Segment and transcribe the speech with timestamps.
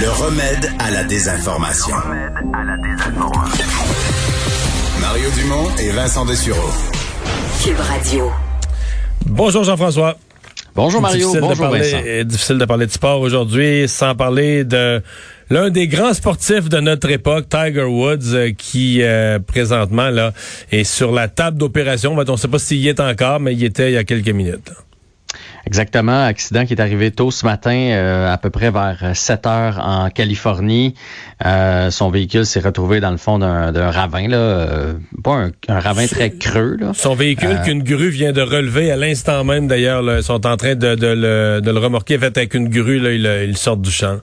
[0.00, 1.94] Le remède à la désinformation.
[5.00, 6.68] Mario Dumont et Vincent Dessureau.
[7.64, 8.30] Cube Radio.
[9.26, 10.16] Bonjour Jean-François.
[10.74, 12.02] Bonjour Mario, difficile bonjour de parler, Vincent.
[12.06, 15.02] euh, Difficile de parler de sport aujourd'hui sans parler de
[15.50, 20.32] l'un des grands sportifs de notre époque, Tiger Woods, euh, qui euh, présentement là
[20.70, 22.14] est sur la table d'opération.
[22.16, 24.04] On ne sait pas s'il y est encore, mais il y était il y a
[24.04, 24.70] quelques minutes.
[25.68, 29.78] Exactement, accident qui est arrivé tôt ce matin, euh, à peu près vers 7 heures
[29.84, 30.94] en Californie.
[31.44, 35.50] Euh, son véhicule s'est retrouvé dans le fond d'un d'un ravin, là, euh, pas un,
[35.68, 36.78] un ravin très creux.
[36.80, 36.92] Là.
[36.94, 40.56] Son véhicule qu'une grue vient de relever à l'instant même d'ailleurs, là, ils sont en
[40.56, 43.82] train de, de le, de le remorquer fait avec une grue, là, ils, ils sortent
[43.82, 44.20] du champ.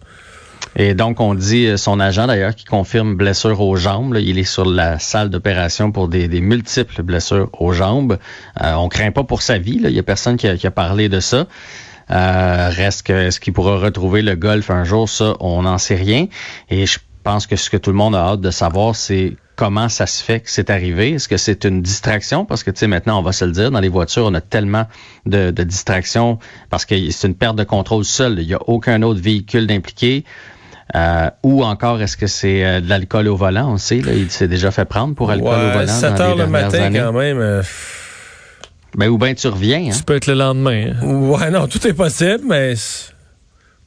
[0.76, 4.14] Et donc, on dit, euh, son agent d'ailleurs, qui confirme blessure aux jambes.
[4.14, 4.20] là.
[4.20, 8.18] il est sur la salle d'opération pour des, des multiples blessures aux jambes.
[8.62, 9.80] Euh, on craint pas pour sa vie.
[9.80, 9.90] là.
[9.90, 11.48] Il y a personne qui a, qui a parlé de ça.
[12.12, 15.96] Euh, reste que est-ce qu'il pourra retrouver le golf un jour, ça, on n'en sait
[15.96, 16.28] rien.
[16.70, 19.90] Et je pense que ce que tout le monde a hâte de savoir, c'est comment
[19.90, 21.14] ça se fait que c'est arrivé.
[21.14, 22.46] Est-ce que c'est une distraction?
[22.46, 24.42] Parce que, tu sais, maintenant, on va se le dire, dans les voitures, on a
[24.42, 24.86] tellement
[25.26, 26.38] de, de distractions
[26.70, 28.40] parce que c'est une perte de contrôle seule.
[28.40, 30.26] Il n'y a aucun autre véhicule d'impliqué.
[30.94, 33.72] Euh, ou encore, est-ce que c'est euh, de l'alcool au volant?
[33.74, 35.88] On sait, là, il s'est déjà fait prendre pour alcool au volant.
[35.88, 37.00] 7 dans heures les le dernières matin années.
[37.00, 37.40] quand même.
[37.40, 37.64] euh,
[38.96, 39.88] Ben, ou bien tu reviens.
[39.88, 39.92] Hein?
[39.94, 40.94] Ça peut être le lendemain.
[41.02, 41.06] hein?
[41.06, 42.76] Ouais, non, tout est possible, mais...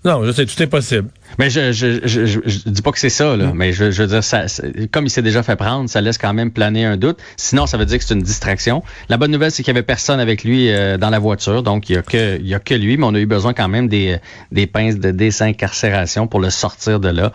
[0.05, 1.09] Non, je sais, tout est possible.
[1.39, 3.41] Mais je, je, je, je, je dis pas que c'est ça, Mm.
[3.41, 3.53] là.
[3.55, 4.47] Mais je, je veux dire, ça,
[4.91, 7.19] comme il s'est déjà fait prendre, ça laisse quand même planer un doute.
[7.37, 8.83] Sinon, ça veut dire que c'est une distraction.
[9.09, 11.91] La bonne nouvelle, c'est qu'il y avait personne avec lui euh, dans la voiture, donc
[11.91, 13.69] il y a que il y a que lui, mais on a eu besoin quand
[13.69, 14.17] même des,
[14.53, 17.33] des pinces de désincarcération pour le sortir de là.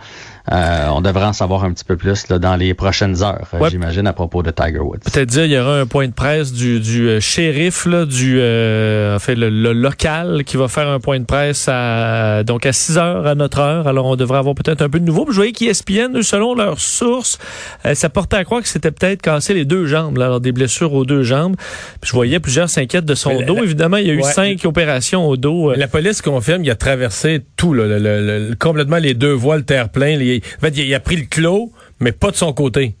[0.52, 3.58] Euh, on devrait en savoir un petit peu plus là, dans les prochaines heures, euh,
[3.60, 3.70] Ouais.
[3.70, 4.98] j'imagine, à propos de Tiger Woods.
[5.10, 8.36] Peut-être dire il y aura un point de presse du, du euh, shérif, là, du
[8.38, 12.66] euh, en fait, le, le local qui va faire un point de presse à donc
[12.66, 13.88] à 6 heures à notre heure.
[13.88, 15.24] Alors on devrait avoir peut-être un peu de nouveau.
[15.24, 17.38] Puis Je voyais qu'ESPN, eux, selon leurs sources,
[17.86, 20.52] euh, ça portait à croire que c'était peut-être cassé les deux jambes, là, alors des
[20.52, 21.56] blessures aux deux jambes.
[22.02, 23.56] Puis je voyais plusieurs s'inquiètent de son la- dos.
[23.56, 24.22] la- Évidemment, il y a eu Ouais.
[24.30, 25.70] cinq opérations au dos.
[25.70, 29.32] euh, La police confirme qu'il a traversé tout, là, le- le- le- complètement les deux
[29.32, 30.16] voies, le terre-plein.
[30.18, 32.94] Les- En fait, il a, pris le clos, mais pas de son côté.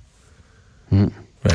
[0.90, 1.06] Hmm.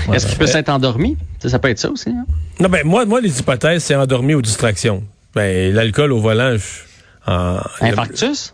[0.08, 0.16] Ouais.
[0.16, 1.18] Est-ce qu'il peut s'être endormi?
[1.40, 2.10] Ça, ça peut être ça aussi.
[2.10, 2.26] Hein?
[2.60, 5.04] Non, ben moi, moi, les hypothèses, c'est endormi ou distraction.
[5.34, 8.54] Ben, l'alcool au volant, je- en- Infarctus?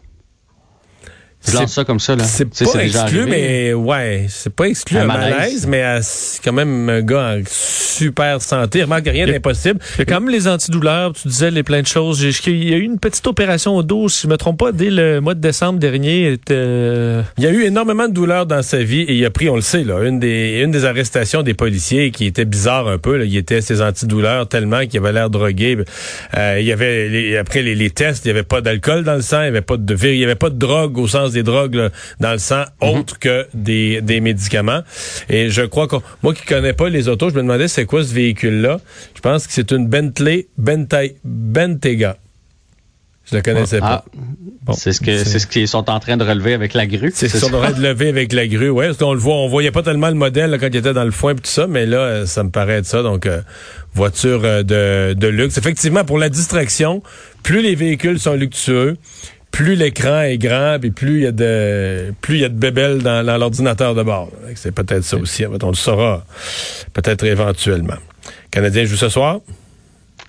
[1.45, 2.15] Je C'est- lance ça comme ça.
[2.15, 2.23] là.
[2.23, 5.29] C'est pas exclu, mais ouais, c'est pas exclu Un malaise.
[5.35, 8.83] malaise, mais euh, c'est quand même un gars en super santé.
[8.83, 9.79] Remarque rien d'impossible.
[9.95, 12.21] Il y a quand même les antidouleurs, tu disais les plein de choses.
[12.47, 14.89] Il y a eu une petite opération au dos, si je me trompe pas, dès
[14.89, 16.37] le mois de décembre dernier.
[16.51, 19.49] euh, Il y a eu énormément de douleurs dans sa vie et il a pris,
[19.49, 22.97] on le sait, là, une des, une des arrestations des policiers qui était bizarre un
[22.97, 23.17] peu.
[23.17, 25.77] Là, il était ses antidouleurs tellement qu'il avait l'air drogué.
[26.37, 29.15] Euh, il y avait les- après les, les tests, il n'y avait pas d'alcool dans
[29.15, 31.31] le sang, il n'y avait pas de il y avait pas de drogue au sens
[31.35, 34.81] des drogues là, dans le sang autre que des, des médicaments.
[35.29, 38.03] Et je crois que moi qui connais pas les autos, je me demandais c'est quoi
[38.03, 38.79] ce véhicule-là.
[39.15, 42.17] Je pense que c'est une Bentley Bentay, Bentayga.
[43.29, 44.03] Je la connaissais pas.
[44.05, 44.19] Ah,
[44.65, 46.85] Bon, c'est ce que c'est- c'est ce qu'ils sont en train de relever avec la
[46.87, 47.11] grue.
[47.13, 47.39] C'est ça?
[47.39, 48.69] ça, on aurait de lever avec la grue.
[48.69, 50.93] Ouais, parce qu'on le voit, on voyait pas tellement le modèle là, quand il était
[50.93, 53.03] dans le foin et tout ça, mais là, euh, ça me paraît être ça.
[53.03, 53.41] Donc, euh,
[53.93, 55.57] voiture euh, de, de luxe.
[55.59, 57.03] Effectivement, pour la distraction,
[57.43, 58.97] plus les véhicules sont luxueux,
[59.55, 62.59] plus l'écran est grand, et plus il y a de plus il y a de
[62.59, 64.29] bébelles dans, dans l'ordinateur de bord.
[64.55, 65.45] C'est peut-être ça aussi.
[65.45, 66.25] On le saura
[66.91, 67.95] peut-être éventuellement.
[68.51, 69.39] Canadien joue ce soir.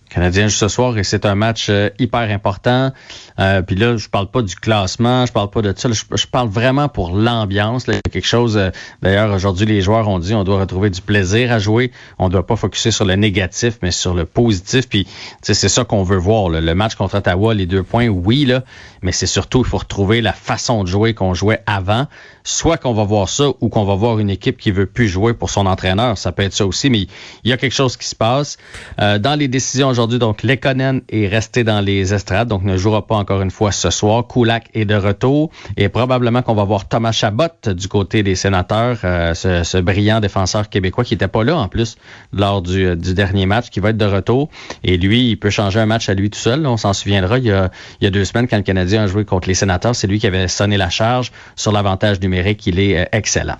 [0.08, 2.92] Canadien joue ce soir et c'est un match euh, hyper important.
[3.38, 5.88] Euh, Puis là, je parle pas du classement, je parle pas de ça.
[5.92, 7.84] Je, parle vraiment pour l'ambiance.
[7.84, 8.56] quelque chose.
[8.56, 8.70] euh,
[9.02, 11.90] D'ailleurs, aujourd'hui, les joueurs ont dit on doit retrouver du plaisir à jouer.
[12.18, 14.88] On doit pas focuser sur le négatif, mais sur le positif.
[14.88, 15.06] Puis,
[15.42, 16.48] c'est ça qu'on veut voir.
[16.48, 16.60] là.
[16.60, 18.62] Le match contre Ottawa, les deux points, oui, là.
[19.02, 22.06] Mais c'est surtout, il faut retrouver la façon de jouer qu'on jouait avant.
[22.44, 25.34] Soit qu'on va voir ça ou qu'on va voir une équipe qui veut plus jouer
[25.34, 26.16] pour son entraîneur.
[26.16, 28.56] Ça peut être ça aussi, mais il y a quelque chose qui se passe.
[29.00, 33.06] Euh, dans les décisions aujourd'hui, donc, Lekonen est resté dans les estrades, donc ne jouera
[33.06, 34.26] pas encore une fois ce soir.
[34.28, 38.98] Kulak est de retour et probablement qu'on va voir Thomas Chabot du côté des sénateurs,
[39.04, 41.96] euh, ce, brillant défenseur québécois qui n'était pas là en plus
[42.34, 44.50] lors du, du dernier match, qui va être de retour.
[44.84, 46.66] Et lui, il peut changer un match à lui tout seul.
[46.66, 47.70] On s'en souviendra, il y, a,
[48.10, 50.76] deux semaines, quand le Canadien a joué contre les sénateurs, c'est lui qui avait sonné
[50.76, 52.66] la charge sur l'avantage numérique.
[52.66, 53.56] Il est euh, excellent.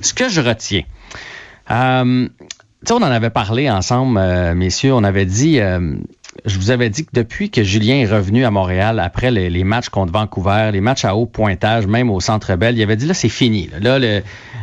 [0.00, 0.82] Ce que je retiens,
[1.70, 2.28] euh,
[2.84, 4.92] tu sais, on en avait parlé ensemble, euh, messieurs.
[4.92, 5.94] On avait dit, euh,
[6.44, 9.64] je vous avais dit que depuis que Julien est revenu à Montréal, après les, les
[9.64, 13.06] matchs contre Vancouver, les matchs à haut pointage, même au Centre Bell, il avait dit
[13.06, 13.70] là, c'est fini.
[13.72, 14.22] Là, là, le,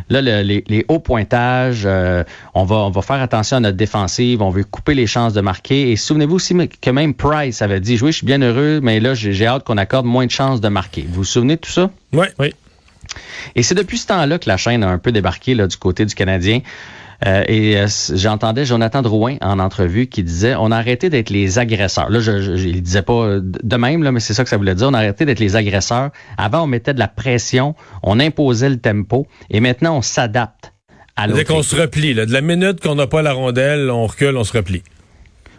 [0.10, 2.24] là le, les, les, hauts pointages, euh,
[2.54, 5.42] on, va, on va faire attention à notre défensive, on veut couper les chances de
[5.42, 5.92] marquer.
[5.92, 9.16] Et souvenez-vous aussi que même Price avait dit, oui, je suis bien heureux, mais là,
[9.16, 11.06] j'ai hâte qu'on accorde moins de chances de marquer.
[11.07, 11.89] Vous vous souvenez de tout ça?
[12.13, 12.54] Oui, oui.
[13.56, 16.06] Et c'est depuis ce temps-là que la chaîne a un peu débarqué là, du côté
[16.06, 16.62] du Canadien.
[17.25, 21.57] Euh, et euh, j'entendais Jonathan Drouin en entrevue qui disait on a arrêté d'être les
[21.57, 22.09] agresseurs.
[22.09, 24.75] Là, je, je, il disait pas de même, là, mais c'est ça que ça voulait
[24.75, 24.87] dire.
[24.89, 26.11] On a arrêté d'être les agresseurs.
[26.37, 30.73] Avant, on mettait de la pression, on imposait le tempo, et maintenant, on s'adapte
[31.15, 31.43] à l'autre.
[31.43, 32.13] qu'on se replie.
[32.13, 32.25] Là.
[32.25, 34.83] De la minute qu'on n'a pas la rondelle, on recule, on se replie.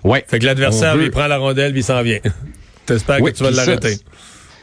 [0.02, 0.18] Oui.
[0.26, 2.18] Fait que l'adversaire, il prend la rondelle, puis il s'en vient.
[2.86, 3.96] T'espères oui, que tu vas l'arrêter.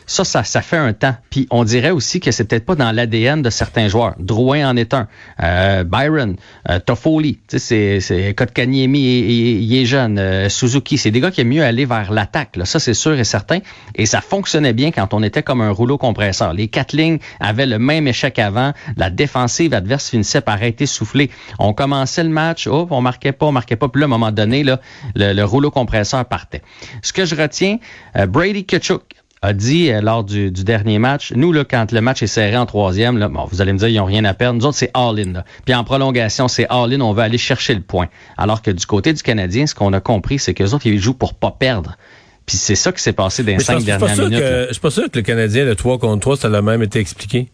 [0.05, 1.15] Ça, ça, ça fait un temps.
[1.29, 4.15] Puis on dirait aussi que c'est peut-être pas dans l'ADN de certains joueurs.
[4.19, 5.07] Drouin en est un.
[5.41, 6.35] Euh, Byron,
[6.69, 10.19] euh, Toffoli, sais, c'est Kotkaniemi, il, est jeune.
[10.19, 12.57] Euh, Suzuki, c'est des gars qui aiment mieux aller vers l'attaque.
[12.65, 13.59] Ça, c'est sûr et certain.
[13.95, 16.53] Et ça fonctionnait bien quand on était comme un rouleau compresseur.
[16.53, 18.73] Les quatre lignes avaient le même échec avant.
[18.97, 21.29] La défensive adverse finissait par être essoufflée.
[21.59, 23.87] On commençait le match, oh, on marquait pas, on marquait pas.
[23.87, 24.79] Puis là, à un moment donné, là,
[25.15, 26.61] le, le rouleau compresseur partait.
[27.01, 27.77] Ce que je retiens,
[28.15, 29.03] euh, Brady Kachuk,
[29.43, 32.57] a dit euh, lors du, du, dernier match, nous, là, quand le match est serré
[32.57, 34.59] en troisième, là, bon, vous allez me dire, ils n'ont rien à perdre.
[34.59, 35.43] Nous autres, c'est all-in.
[35.65, 38.07] Puis en prolongation, c'est all-in, on va aller chercher le point.
[38.37, 40.99] Alors que du côté du Canadien, ce qu'on a compris, c'est que les autres, ils
[40.99, 41.97] jouent pour pas perdre.
[42.45, 44.43] Puis c'est ça qui s'est passé dans les cinq dernières minutes.
[44.67, 46.99] Je suis pas sûr que le Canadien, le 3 contre 3, ça l'a même été
[46.99, 47.49] expliqué.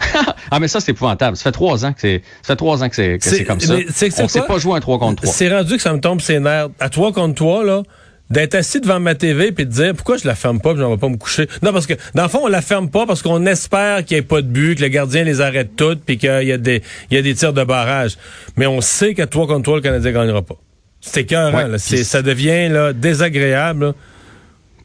[0.50, 1.36] ah mais ça c'est épouvantable.
[1.36, 3.76] Ça fait trois ans que c'est ça fait trois ans que c'est comme ça.
[4.18, 5.34] On sait pas jouer un 3 contre 3.
[5.34, 6.68] C'est rendu que ça me tombe ses nerfs.
[6.80, 7.82] À 3 contre 3 là,
[8.30, 10.86] d'être assis devant ma TV puis de dire pourquoi je la ferme pas, puis je
[10.86, 11.48] vais pas me coucher?
[11.62, 14.20] Non parce que dans le fond on la ferme pas parce qu'on espère qu'il n'y
[14.20, 16.82] ait pas de but, que le gardien les arrête toutes puis qu'il y a des
[17.10, 18.16] il y a des tirs de barrage.
[18.56, 20.56] Mais on sait qu'à 3 contre 3 le Canadien gagnera pas.
[21.00, 23.86] C'est écœurant, ouais, c'est ça devient là désagréable.
[23.86, 23.92] Là.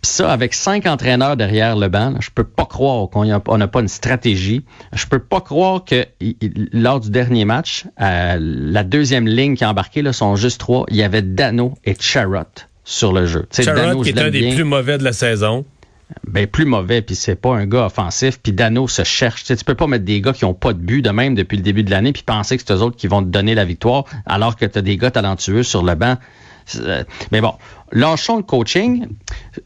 [0.01, 3.68] Puis ça, avec cinq entraîneurs derrière le banc, là, je peux pas croire qu'on n'a
[3.68, 4.63] pas une stratégie.
[4.94, 6.06] Je peux pas croire que
[6.72, 10.86] lors du dernier match, euh, la deuxième ligne qui a embarqué, là, sont juste trois.
[10.89, 12.44] Il y avait Dano et Charrot
[12.88, 13.45] sur le jeu.
[13.66, 15.66] Dano, qui est un des plus mauvais de la saison.
[16.25, 19.44] Ben plus mauvais, puis c'est pas un gars offensif, puis Dano se cherche.
[19.44, 21.57] Tu, tu peux pas mettre des gars qui ont pas de but de même depuis
[21.57, 23.66] le début de l'année, puis penser que c'est eux autres qui vont te donner la
[23.66, 26.16] victoire, alors que tu as des gars talentueux sur le banc.
[27.34, 27.56] Mais bon,
[27.92, 29.07] lâchons le coaching.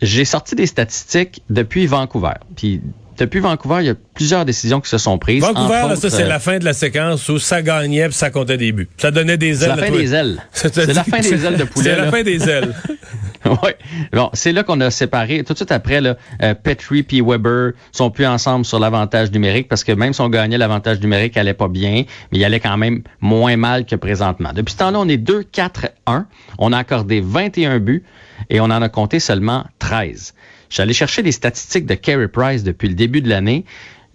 [0.02, 2.34] J'ai sorti des statistiques depuis Vancouver.
[2.56, 2.82] Puis
[3.22, 5.44] depuis Vancouver, il y a plusieurs décisions qui se sont prises.
[5.44, 8.58] Vancouver, là, ça, c'est la fin de la séquence où ça gagnait puis ça comptait
[8.58, 8.90] des buts.
[8.98, 9.76] Ça donnait des ailes.
[9.76, 10.38] C'est la fin des ailes.
[10.54, 11.92] C'est la fin des ailes de poulet.
[11.92, 12.74] C'est la fin des ailes.
[13.46, 13.72] oui.
[14.12, 15.44] Bon, c'est là qu'on a séparé.
[15.44, 19.68] Tout de suite après, là, euh, Petrie et Weber sont plus ensemble sur l'avantage numérique
[19.68, 22.60] parce que même si on gagnait l'avantage numérique, elle allait pas bien, mais il allait
[22.60, 24.52] quand même moins mal que présentement.
[24.54, 26.26] Depuis ce temps-là, on est 2-4-1.
[26.58, 28.04] On a accordé 21 buts
[28.50, 30.34] et on en a compté seulement 13.
[30.72, 33.66] J'allais chercher des statistiques de Carey Price depuis le début de l'année.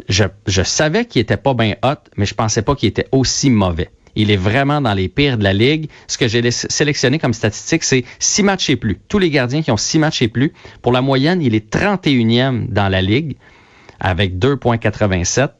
[0.09, 3.51] Je, je savais qu'il était pas bien hot, mais je pensais pas qu'il était aussi
[3.51, 3.91] mauvais.
[4.17, 5.91] Il est vraiment dans les pires de la ligue.
[6.09, 8.99] Ce que j'ai sélectionné comme statistique, c'est six matchs et plus.
[9.09, 10.55] Tous les gardiens qui ont six matchs et plus.
[10.81, 13.37] Pour la moyenne, il est 31e dans la ligue
[14.01, 15.51] avec 2,87.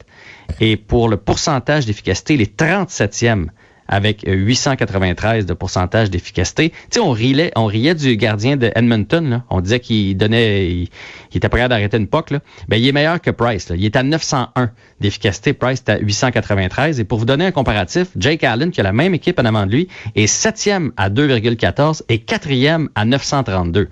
[0.59, 3.49] Et pour le pourcentage d'efficacité, il est 37e
[3.87, 6.73] avec 893 de pourcentage d'efficacité.
[6.91, 9.29] Tu on riait, on riait du gardien de Edmonton.
[9.29, 9.43] Là.
[9.49, 10.89] On disait qu'il donnait, il,
[11.33, 12.31] était prêt d'arrêter une POC.
[12.31, 12.39] Là.
[12.67, 13.71] Ben, il est meilleur que Price.
[13.75, 15.53] Il est à 901 d'efficacité.
[15.53, 16.99] Price est à 893.
[16.99, 19.65] Et pour vous donner un comparatif, Jake Allen, qui a la même équipe en avant
[19.65, 23.89] de lui, est septième à 2,14 et quatrième à 932.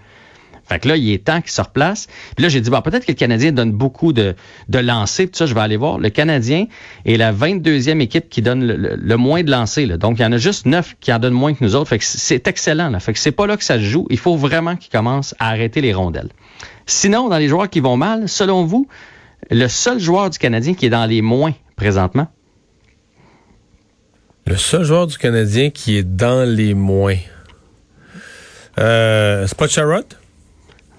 [0.68, 2.08] Fait que là, il est temps qu'il se replace.
[2.36, 4.36] Puis là, j'ai dit, bon, peut-être que le Canadien donne beaucoup de,
[4.68, 5.28] de lancers.
[5.34, 6.00] Ça, je vais aller voir.
[6.00, 6.66] Le Canadien
[7.06, 9.88] est la 22e équipe qui donne le, moins de lancers.
[9.88, 9.98] Là.
[9.98, 11.90] Donc, il y en a juste 9 qui en donnent moins que nous autres.
[11.90, 12.90] Fait que c'est excellent.
[12.90, 13.00] Là.
[13.00, 14.08] Fait que c'est pas là que ça se joue.
[14.10, 16.30] Il faut vraiment qu'il commence à arrêter les rondelles.
[16.86, 18.88] Sinon, dans les joueurs qui vont mal, selon vous,
[19.52, 22.28] le seul joueur du Canadien qui est dans les moins présentement?
[24.48, 27.18] Le seul joueur du Canadien qui est dans les moins.
[28.78, 30.18] Euh, c'est?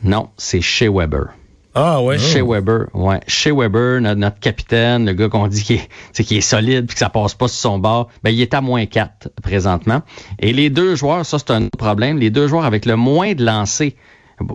[0.07, 1.35] Non, c'est chez Weber.
[1.75, 2.17] Ah ouais.
[2.17, 3.21] Chez Weber, ouais.
[3.27, 7.01] Chez Weber, notre, capitaine, le gars qu'on dit qui est, qui est solide puis que
[7.01, 10.03] ça passe pas sur son bord, ben il est à moins 4 présentement.
[10.39, 13.45] Et les deux joueurs, ça c'est un problème, les deux joueurs avec le moins de
[13.45, 13.93] lancers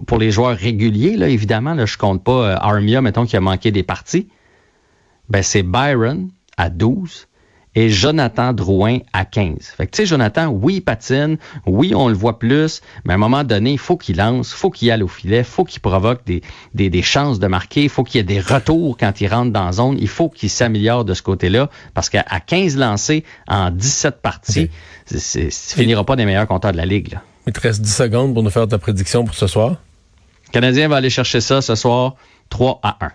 [0.07, 3.41] pour les joueurs réguliers, là, évidemment, là, je compte pas euh, Armia, mettons, qui a
[3.41, 4.29] manqué des parties.
[5.29, 7.27] Ben, c'est Byron à 12
[7.75, 9.55] et Jonathan Drouin à 15.
[9.77, 13.15] Fait que tu sais, Jonathan, oui, il patine, oui, on le voit plus, mais à
[13.15, 16.25] un moment donné, il faut qu'il lance, faut qu'il aille au filet, faut qu'il provoque
[16.25, 16.41] des,
[16.73, 19.51] des, des, chances de marquer, il faut qu'il y ait des retours quand il rentre
[19.51, 23.71] dans la zone, il faut qu'il s'améliore de ce côté-là, parce qu'à 15 lancés en
[23.71, 24.69] 17 parties,
[25.09, 25.19] okay.
[25.19, 27.13] c'est, finira pas des meilleurs compteurs de la Ligue.
[27.13, 27.21] Là.
[27.47, 29.77] Il te reste 10 secondes pour nous faire ta prédiction pour ce soir.
[30.47, 32.15] Le Canadien va aller chercher ça ce soir
[32.49, 33.11] 3 à 1.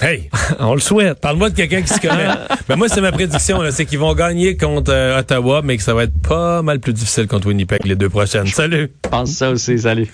[0.00, 1.20] Hey, On le souhaite.
[1.20, 2.28] parle-moi de quelqu'un qui se connaît.
[2.68, 5.82] ben moi, c'est ma prédiction, là, c'est qu'ils vont gagner contre euh, Ottawa, mais que
[5.82, 8.46] ça va être pas mal plus difficile contre Winnipeg les deux prochaines.
[8.46, 8.92] Salut!
[9.04, 9.78] Je pense ça aussi.
[9.78, 10.06] Salut.